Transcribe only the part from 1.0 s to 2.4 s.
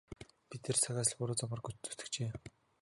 л буруу замаар зүтгэжээ.